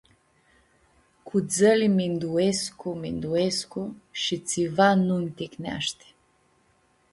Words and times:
Cu 1.25 1.35
dzãli 1.49 1.87
minduescu, 1.97 2.87
minduescu 3.03 3.81
shi 4.21 4.35
tsiva 4.47 4.87
nu 5.05 5.15
nj-ticneashti. 5.23 6.07